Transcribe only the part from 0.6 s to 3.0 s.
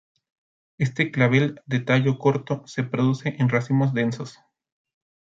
Este clavel de tallo corto se